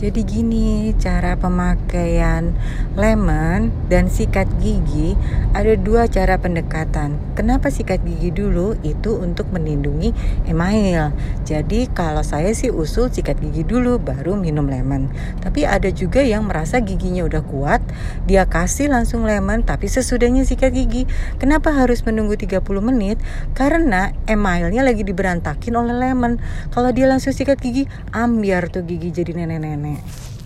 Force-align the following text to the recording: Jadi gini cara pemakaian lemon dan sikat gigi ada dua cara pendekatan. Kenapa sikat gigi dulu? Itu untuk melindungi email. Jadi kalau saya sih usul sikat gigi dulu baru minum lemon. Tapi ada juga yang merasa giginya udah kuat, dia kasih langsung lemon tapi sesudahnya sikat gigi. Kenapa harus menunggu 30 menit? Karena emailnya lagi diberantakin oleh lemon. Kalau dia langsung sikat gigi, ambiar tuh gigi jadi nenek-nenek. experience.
Jadi 0.00 0.24
gini 0.24 0.96
cara 0.96 1.36
pemakaian 1.36 2.56
lemon 2.96 3.68
dan 3.92 4.08
sikat 4.08 4.48
gigi 4.56 5.12
ada 5.52 5.76
dua 5.76 6.08
cara 6.08 6.40
pendekatan. 6.40 7.20
Kenapa 7.36 7.68
sikat 7.68 8.00
gigi 8.08 8.32
dulu? 8.32 8.80
Itu 8.80 9.20
untuk 9.20 9.52
melindungi 9.52 10.16
email. 10.48 11.12
Jadi 11.44 11.92
kalau 11.92 12.24
saya 12.24 12.48
sih 12.56 12.72
usul 12.72 13.12
sikat 13.12 13.44
gigi 13.44 13.60
dulu 13.60 14.00
baru 14.00 14.40
minum 14.40 14.72
lemon. 14.72 15.12
Tapi 15.44 15.68
ada 15.68 15.92
juga 15.92 16.24
yang 16.24 16.48
merasa 16.48 16.80
giginya 16.80 17.28
udah 17.28 17.44
kuat, 17.44 17.84
dia 18.24 18.48
kasih 18.48 18.88
langsung 18.88 19.28
lemon 19.28 19.68
tapi 19.68 19.84
sesudahnya 19.84 20.48
sikat 20.48 20.72
gigi. 20.72 21.04
Kenapa 21.36 21.76
harus 21.76 22.00
menunggu 22.08 22.40
30 22.40 22.64
menit? 22.80 23.20
Karena 23.52 24.16
emailnya 24.24 24.80
lagi 24.80 25.04
diberantakin 25.04 25.76
oleh 25.76 25.92
lemon. 25.92 26.40
Kalau 26.72 26.88
dia 26.88 27.04
langsung 27.04 27.36
sikat 27.36 27.60
gigi, 27.60 27.84
ambiar 28.16 28.72
tuh 28.72 28.80
gigi 28.88 29.12
jadi 29.12 29.36
nenek-nenek. 29.36 29.89
experience. 29.96 30.39